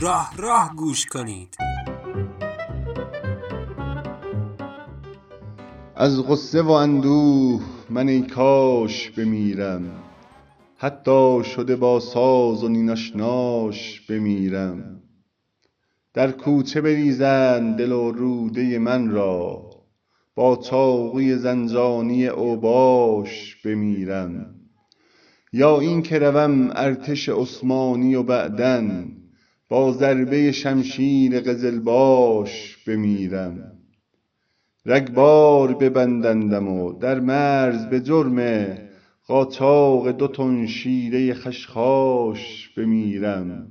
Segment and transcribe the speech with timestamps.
[0.00, 1.56] راه راه گوش کنید.
[5.96, 10.02] از غصه و اندوه من ای کاش بمیرم.
[10.76, 15.02] حتی شده با ساز و نین آشناش بمیرم.
[16.14, 19.70] در کوچه بریزند دل و روده من را.
[20.34, 24.63] با چاقوی زنجانی اوباش بمیرم.
[25.56, 29.04] یا این که روم ارتش عثمانی و بعدا
[29.68, 33.72] با ضربه شمشیر قزلباش بمیرم.
[34.86, 38.68] رگبار ببندندم و در مرز به جرم
[39.26, 43.68] قاچاق دو تن شیره خشخاش بمیرم.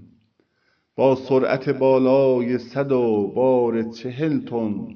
[0.95, 4.88] با سرعت بالای صد و بار چهل تن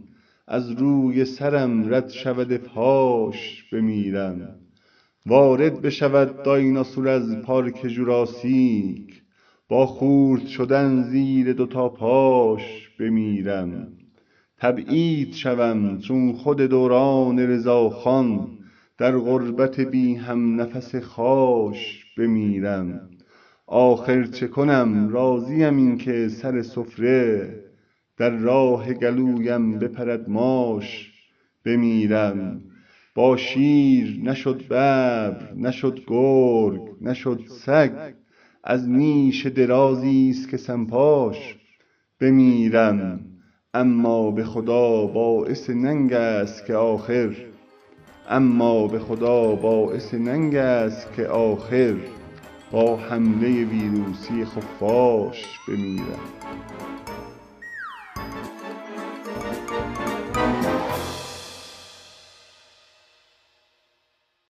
[0.47, 4.66] از روی سرم رد شود پاش بمیرم.
[5.27, 9.21] وارد بشود دایناسور از پارک ژوراسیک
[9.69, 13.87] با خورد شدن زیر دو تا پاش بمیرم.
[14.57, 18.47] تبعید شوم چون خود دوران رضاخان
[18.97, 23.09] در غربت بی همنفس خاش بمیرم.
[23.67, 27.63] آخر چه کنم؟ راضیم این که سر سفره.
[28.17, 31.11] در راه گلویم بپرد ماش
[31.65, 32.61] بمیرم.
[33.17, 38.13] با شیر نشد ببر نشد گرگ نشد سگ.
[38.63, 41.57] از نیش درازی است که سمپاش
[42.19, 43.19] بمیرم.
[43.73, 46.75] اما به خدا باعث ننگ است که
[51.27, 51.95] آخر.
[52.71, 56.19] با حمله ویروسی خفاش بمیرم.